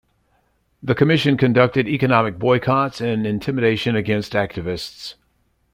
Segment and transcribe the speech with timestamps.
[0.81, 5.13] The Commission conducted economic boycotts and intimidation against activists.